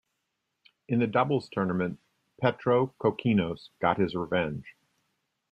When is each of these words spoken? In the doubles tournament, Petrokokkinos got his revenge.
In 0.89 0.97
the 0.97 1.05
doubles 1.05 1.47
tournament, 1.47 1.99
Petrokokkinos 2.41 3.69
got 3.79 3.99
his 3.99 4.15
revenge. 4.15 4.65